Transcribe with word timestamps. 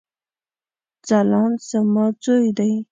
ځلاند 1.07 1.57
زما 1.69 2.05
ځوي 2.23 2.49
دی 2.57 2.71